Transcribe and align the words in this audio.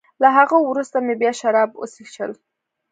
له 0.21 0.27
هغه 0.37 0.57
وروسته 0.69 0.97
مې 1.05 1.15
بیا 1.21 1.31
شراب 1.39 1.69
وڅېښل. 1.79 2.31